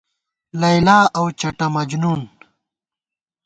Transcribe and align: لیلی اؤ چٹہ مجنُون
لیلی 0.59 0.99
اؤ 1.17 1.25
چٹہ 1.39 1.67
مجنُون 1.73 2.21